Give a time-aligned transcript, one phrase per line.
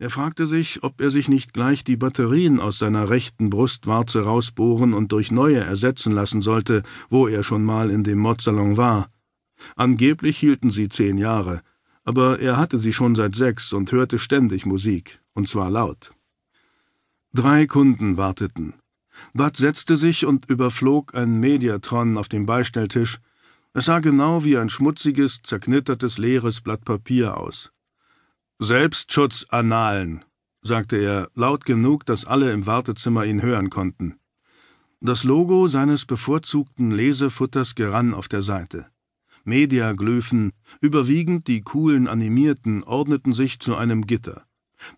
[0.00, 4.94] Er fragte sich, ob er sich nicht gleich die Batterien aus seiner rechten Brustwarze rausbohren
[4.94, 9.12] und durch neue ersetzen lassen sollte, wo er schon mal in dem Mordsalon war.
[9.76, 11.60] Angeblich hielten sie zehn Jahre,
[12.02, 16.14] aber er hatte sie schon seit sechs und hörte ständig Musik, und zwar laut.
[17.34, 18.76] Drei Kunden warteten.
[19.34, 23.18] Bud setzte sich und überflog ein Mediatron auf dem Beistelltisch.
[23.74, 27.70] Es sah genau wie ein schmutziges, zerknittertes, leeres Blatt Papier aus.
[28.62, 30.22] Selbstschutzanalen,
[30.60, 34.16] sagte er, laut genug, dass alle im Wartezimmer ihn hören konnten.
[35.00, 38.88] Das Logo seines bevorzugten Lesefutters gerann auf der Seite.
[39.44, 40.52] Mediaglyphen,
[40.82, 44.44] überwiegend die coolen Animierten, ordneten sich zu einem Gitter.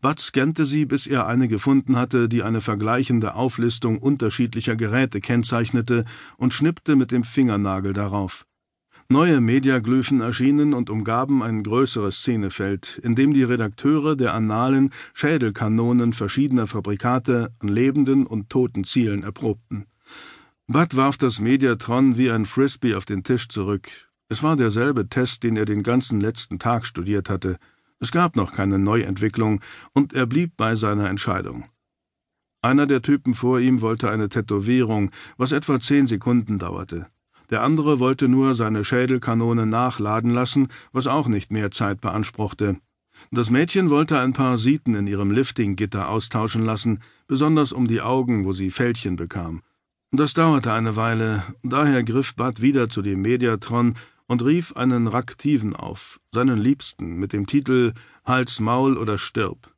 [0.00, 6.04] Bud scannte sie, bis er eine gefunden hatte, die eine vergleichende Auflistung unterschiedlicher Geräte kennzeichnete,
[6.36, 8.44] und schnippte mit dem Fingernagel darauf.
[9.08, 16.12] Neue Mediaglyphen erschienen und umgaben ein größeres Szenefeld, in dem die Redakteure der Annalen Schädelkanonen
[16.12, 19.86] verschiedener Fabrikate an lebenden und toten Zielen erprobten.
[20.66, 23.88] Bud warf das Mediatron wie ein Frisbee auf den Tisch zurück.
[24.28, 27.58] Es war derselbe Test, den er den ganzen letzten Tag studiert hatte.
[28.00, 29.60] Es gab noch keine Neuentwicklung,
[29.92, 31.66] und er blieb bei seiner Entscheidung.
[32.62, 37.08] Einer der Typen vor ihm wollte eine Tätowierung, was etwa zehn Sekunden dauerte.
[37.52, 42.78] Der andere wollte nur seine Schädelkanone nachladen lassen, was auch nicht mehr Zeit beanspruchte.
[43.30, 48.46] Das Mädchen wollte ein paar Sieten in ihrem Liftinggitter austauschen lassen, besonders um die Augen,
[48.46, 49.60] wo sie Fältchen bekam.
[50.12, 55.76] Das dauerte eine Weile, daher griff Bud wieder zu dem Mediatron und rief einen Raktiven
[55.76, 57.92] auf, seinen Liebsten, mit dem Titel
[58.24, 59.72] Hals, Maul oder Stirb.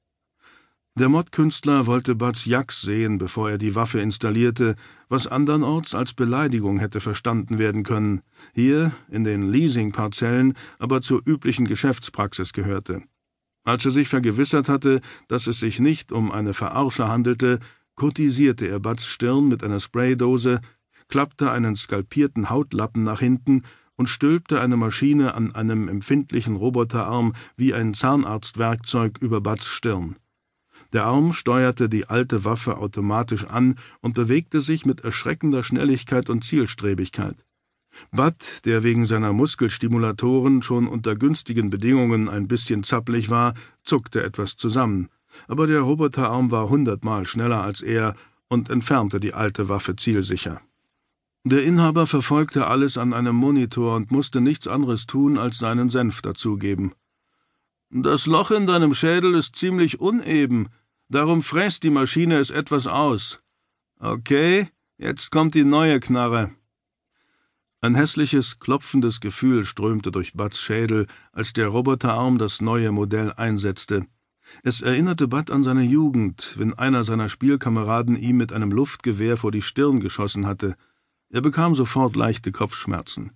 [0.97, 4.77] Der Modkünstler wollte Buds Jax sehen, bevor er die Waffe installierte,
[5.15, 11.69] was andernorts als Beleidigung hätte verstanden werden können, hier, in den Leasingparzellen, aber zur üblichen
[11.69, 13.01] Geschäftspraxis gehörte.
[13.63, 17.61] Als er sich vergewissert hatte, dass es sich nicht um eine Verarsche handelte,
[17.95, 20.61] kotisierte er Buds Stirn mit einer Spraydose,
[21.07, 23.63] klappte einen skalpierten Hautlappen nach hinten
[23.95, 30.17] und stülpte eine Maschine an einem empfindlichen Roboterarm wie ein Zahnarztwerkzeug über Buds Stirn.
[30.95, 36.45] Der Arm steuerte die alte Waffe automatisch an und bewegte sich mit erschreckender Schnelligkeit und
[36.45, 37.35] Zielstrebigkeit.
[38.13, 44.57] Bud, der wegen seiner Muskelstimulatoren schon unter günstigen Bedingungen ein bisschen zappelig war, zuckte etwas
[44.57, 45.09] zusammen,
[45.49, 48.15] aber der Roboterarm war hundertmal schneller als er
[48.49, 50.61] und entfernte die alte Waffe zielsicher.
[51.43, 56.23] Der Inhaber verfolgte alles an einem Monitor und musste nichts anderes tun, als seinen Senf
[56.23, 56.93] dazugeben.
[57.91, 60.69] Das Loch in deinem Schädel ist ziemlich uneben,
[61.15, 63.39] Darum fräst die Maschine es etwas aus.
[64.01, 66.51] Okay, jetzt kommt die neue Knarre.
[67.81, 74.09] Ein hässliches, klopfendes Gefühl strömte durch Buds Schädel, als der Roboterarm das neue Modell einsetzte.
[74.65, 79.53] Es erinnerte Bud an seine Jugend, wenn einer seiner Spielkameraden ihm mit einem Luftgewehr vor
[79.53, 80.75] die Stirn geschossen hatte.
[81.29, 83.31] Er bekam sofort leichte Kopfschmerzen.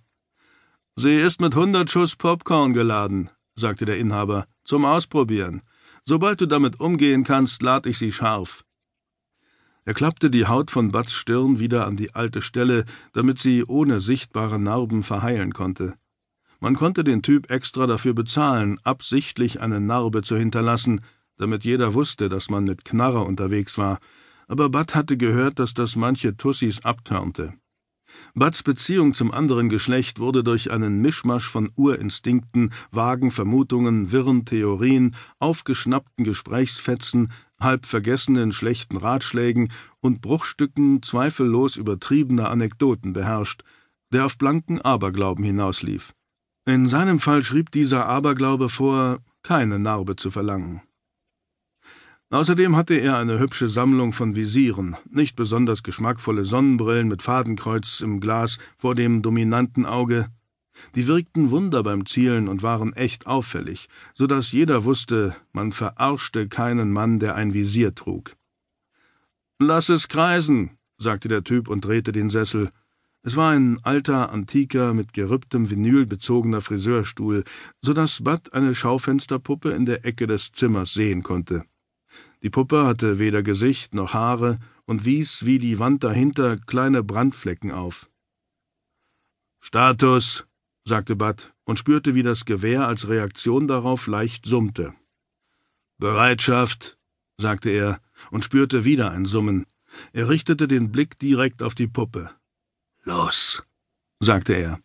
[0.97, 5.61] Sie ist mit hundert Schuss Popcorn geladen, sagte der Inhaber, zum Ausprobieren.
[6.05, 8.63] Sobald du damit umgehen kannst, lad ich sie scharf.
[9.85, 14.01] Er klappte die Haut von Buds Stirn wieder an die alte Stelle, damit sie ohne
[14.01, 15.95] sichtbare Narben verheilen konnte.
[16.59, 21.01] Man konnte den Typ extra dafür bezahlen, absichtlich eine Narbe zu hinterlassen,
[21.37, 23.99] damit jeder wusste, dass man mit Knarre unterwegs war,
[24.47, 27.53] aber Bud hatte gehört, dass das manche Tussis abtörnte.
[28.33, 35.15] Buds Beziehung zum anderen Geschlecht wurde durch einen Mischmasch von Urinstinkten, vagen Vermutungen, wirren Theorien,
[35.39, 43.63] aufgeschnappten Gesprächsfetzen, halb vergessenen schlechten Ratschlägen und Bruchstücken zweifellos übertriebener Anekdoten beherrscht,
[44.11, 46.13] der auf blanken Aberglauben hinauslief.
[46.65, 50.81] In seinem Fall schrieb dieser Aberglaube vor, keine Narbe zu verlangen.
[52.31, 58.19] Außerdem hatte er eine hübsche Sammlung von Visieren, nicht besonders geschmackvolle Sonnenbrillen mit Fadenkreuz im
[58.19, 60.27] Glas vor dem dominanten Auge.
[60.93, 66.47] Die wirkten Wunder beim Zielen und waren echt auffällig, so dass jeder wusste, man verarschte
[66.47, 68.35] keinen Mann, der ein Visier trug.
[69.57, 72.69] Lass es kreisen, sagte der Typ und drehte den Sessel.
[73.23, 77.43] Es war ein alter, antiker, mit gerüpptem Vinyl bezogener Friseurstuhl,
[77.81, 81.65] so dass Bud eine Schaufensterpuppe in der Ecke des Zimmers sehen konnte.
[82.41, 87.71] Die Puppe hatte weder Gesicht noch Haare und wies wie die Wand dahinter kleine Brandflecken
[87.71, 88.09] auf.
[89.59, 90.47] Status,
[90.85, 94.93] sagte Bud und spürte, wie das Gewehr als Reaktion darauf leicht summte.
[95.97, 96.97] Bereitschaft,
[97.37, 98.01] sagte er
[98.31, 99.65] und spürte wieder ein Summen.
[100.13, 102.31] Er richtete den Blick direkt auf die Puppe.
[103.03, 103.63] Los,
[104.19, 104.79] sagte er.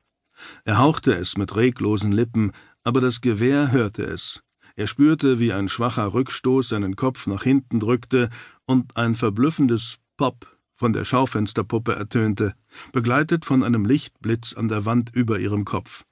[0.65, 2.53] Er hauchte es mit reglosen Lippen,
[2.83, 4.44] aber das Gewehr hörte es.
[4.77, 8.29] Er spürte, wie ein schwacher Rückstoß seinen Kopf nach hinten drückte
[8.67, 12.55] und ein verblüffendes Pop von der Schaufensterpuppe ertönte,
[12.93, 16.05] begleitet von einem Lichtblitz an der Wand über ihrem Kopf.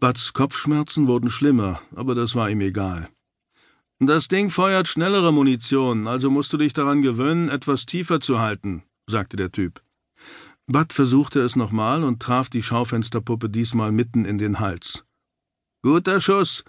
[0.00, 3.10] Buds Kopfschmerzen wurden schlimmer, aber das war ihm egal.
[3.98, 8.82] Das Ding feuert schnellere Munition, also musst du dich daran gewöhnen, etwas tiefer zu halten,
[9.06, 9.82] sagte der Typ.
[10.66, 15.04] Bud versuchte es nochmal und traf die Schaufensterpuppe diesmal mitten in den Hals.
[15.82, 16.64] Guter Schuss.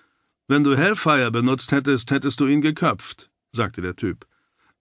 [0.47, 4.27] Wenn du Hellfire benutzt hättest, hättest du ihn geköpft, sagte der Typ.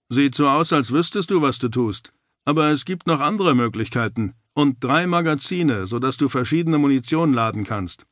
[0.08, 2.12] Sieht so aus, als wüsstest du, was du tust.
[2.44, 7.64] Aber es gibt noch andere Möglichkeiten und drei Magazine, so dass du verschiedene Munition laden
[7.64, 8.06] kannst.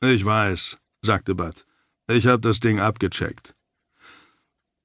[0.00, 1.66] Ich weiß, sagte Bud.
[2.08, 3.54] Ich hab das Ding abgecheckt.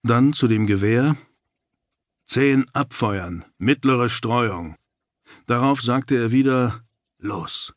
[0.03, 1.17] Dann zu dem Gewehr.
[2.25, 4.75] Zehn abfeuern, mittlere Streuung.
[5.45, 6.83] Darauf sagte er wieder
[7.19, 7.73] Los.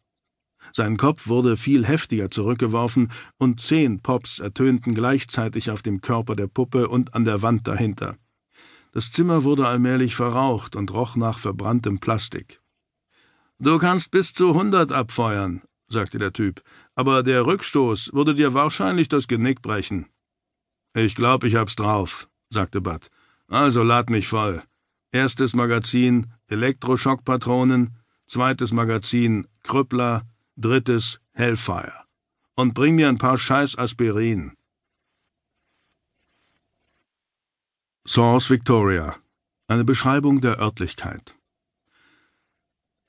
[0.76, 6.48] Sein Kopf wurde viel heftiger zurückgeworfen, und zehn Pops ertönten gleichzeitig auf dem Körper der
[6.48, 8.16] Puppe und an der Wand dahinter.
[8.90, 12.60] Das Zimmer wurde allmählich verraucht und roch nach verbranntem Plastik.
[13.60, 16.60] Du kannst bis zu hundert abfeuern, sagte der Typ,
[16.96, 20.06] aber der Rückstoß würde dir wahrscheinlich das Genick brechen.
[20.92, 23.10] Ich glaub, ich hab's drauf, sagte Bud.
[23.46, 24.62] Also lad mich voll.
[25.12, 30.26] Erstes Magazin Elektroschockpatronen, zweites Magazin Krüppler,
[30.56, 32.04] drittes Hellfire.
[32.54, 34.52] Und bring mir ein paar Scheiß Aspirin.
[38.06, 39.16] Source Victoria.
[39.66, 41.34] Eine Beschreibung der Örtlichkeit.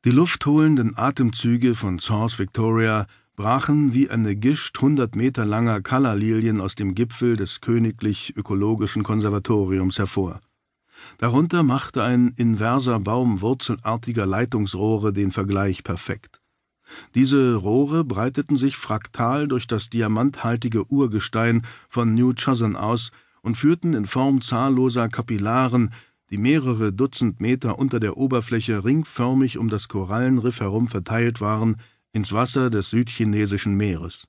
[0.06, 6.76] Die luftholenden Atemzüge von Source Victoria brachen wie eine Gischt hundert Meter langer Kallalilien aus
[6.76, 10.42] dem Gipfel des Königlich Ökologischen Konservatoriums hervor.
[11.18, 16.42] Darunter machte ein inverser Baum wurzelartiger Leitungsrohre den Vergleich perfekt.
[17.16, 23.12] Diese Rohre breiteten sich fraktal durch das diamanthaltige Urgestein von New Chosin aus
[23.42, 25.92] und führten in Form zahlloser Kapillaren,
[26.32, 31.78] die mehrere Dutzend Meter unter der Oberfläche ringförmig um das Korallenriff herum verteilt waren,
[32.12, 34.28] ins Wasser des südchinesischen Meeres.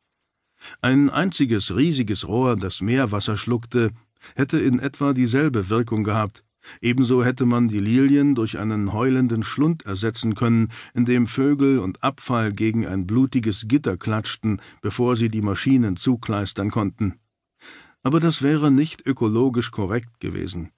[0.81, 3.91] Ein einziges riesiges Rohr, das Meerwasser schluckte,
[4.35, 6.45] hätte in etwa dieselbe Wirkung gehabt.
[6.80, 12.02] Ebenso hätte man die Lilien durch einen heulenden Schlund ersetzen können, in dem Vögel und
[12.02, 17.14] Abfall gegen ein blutiges Gitter klatschten, bevor sie die Maschinen zukleistern konnten
[18.06, 20.70] aber das wäre nicht ökologisch korrekt gewesen.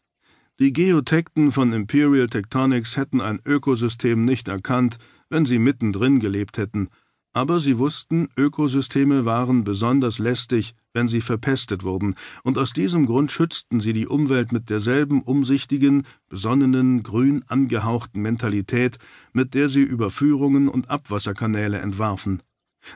[0.59, 4.97] Die Geotekten von Imperial Tectonics hätten ein Ökosystem nicht erkannt,
[5.29, 6.89] wenn sie mittendrin gelebt hätten,
[7.33, 13.31] aber sie wussten, Ökosysteme waren besonders lästig, wenn sie verpestet wurden, und aus diesem Grund
[13.31, 18.99] schützten sie die Umwelt mit derselben umsichtigen, besonnenen, grün angehauchten Mentalität,
[19.33, 22.43] mit der sie Überführungen und Abwasserkanäle entwarfen.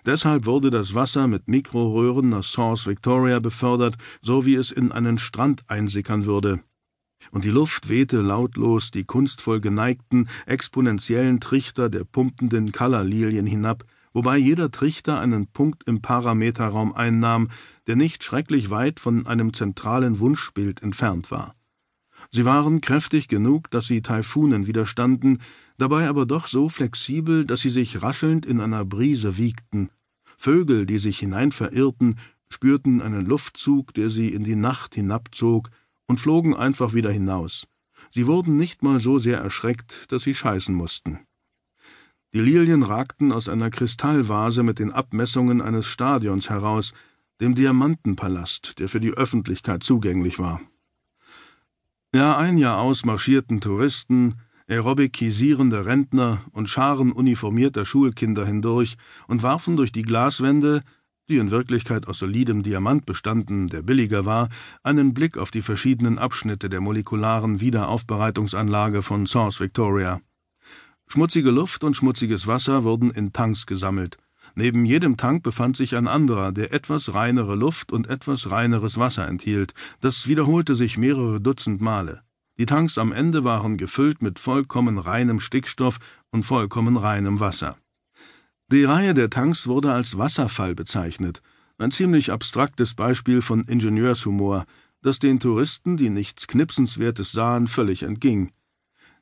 [0.06, 5.18] Deshalb wurde das Wasser mit Mikroröhren nach Source Victoria befördert, so wie es in einen
[5.18, 6.60] Strand einsickern würde.
[7.30, 14.36] Und die Luft wehte lautlos die kunstvoll geneigten, exponentiellen Trichter der pumpenden Colorlilien hinab, wobei
[14.36, 17.48] jeder Trichter einen Punkt im Parameterraum einnahm,
[17.86, 21.54] der nicht schrecklich weit von einem zentralen Wunschbild entfernt war.
[22.30, 25.40] Sie waren kräftig genug, dass sie Taifunen widerstanden,
[25.76, 29.90] dabei aber doch so flexibel, dass sie sich raschelnd in einer Brise wiegten.
[30.38, 32.18] Vögel, die sich hinein verirrten,
[32.48, 35.70] spürten einen Luftzug, der sie in die Nacht hinabzog,
[36.06, 37.66] und flogen einfach wieder hinaus.
[38.10, 41.20] Sie wurden nicht mal so sehr erschreckt, dass sie scheißen mussten.
[42.34, 46.94] Die Lilien ragten aus einer Kristallvase mit den Abmessungen eines Stadions heraus,
[47.42, 50.62] dem Diamantenpalast, der für die Öffentlichkeit zugänglich war.
[52.14, 54.36] Jahr ein Jahr aus marschierten Touristen,
[54.66, 58.96] aerobikisierende Rentner und Scharen uniformierter Schulkinder hindurch
[59.28, 60.82] und warfen durch die Glaswände,
[61.28, 64.48] die in Wirklichkeit aus solidem Diamant bestanden, der billiger war,
[64.82, 70.22] einen Blick auf die verschiedenen Abschnitte der molekularen Wiederaufbereitungsanlage von Source Victoria.
[71.12, 74.16] Schmutzige Luft und schmutziges Wasser wurden in Tanks gesammelt.
[74.54, 79.28] Neben jedem Tank befand sich ein anderer, der etwas reinere Luft und etwas reineres Wasser
[79.28, 79.74] enthielt.
[80.00, 82.22] Das wiederholte sich mehrere Dutzend Male.
[82.56, 85.98] Die Tanks am Ende waren gefüllt mit vollkommen reinem Stickstoff
[86.30, 87.76] und vollkommen reinem Wasser.
[88.68, 91.42] Die Reihe der Tanks wurde als Wasserfall bezeichnet,
[91.76, 94.64] ein ziemlich abstraktes Beispiel von Ingenieurshumor,
[95.02, 98.50] das den Touristen, die nichts Knipsenswertes sahen, völlig entging.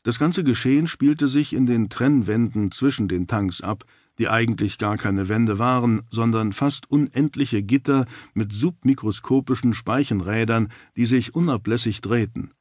[0.02, 3.84] Das ganze Geschehen spielte sich in den Trennwänden zwischen den Tanks ab,
[4.18, 11.34] die eigentlich gar keine Wände waren, sondern fast unendliche Gitter mit submikroskopischen Speichenrädern, die sich
[11.34, 12.52] unablässig drehten.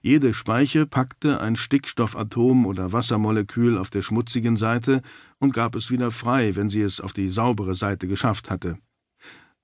[0.00, 5.02] Jede Speiche packte ein Stickstoffatom oder Wassermolekül auf der schmutzigen Seite
[5.38, 8.78] und gab es wieder frei, wenn sie es auf die saubere Seite geschafft hatte.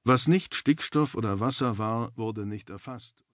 [0.03, 3.15] Was nicht Stickstoff oder Wasser war, wurde nicht erfasst